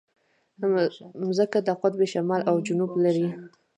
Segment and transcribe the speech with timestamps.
[1.23, 3.27] مځکه د قطب شمال او جنوب لري.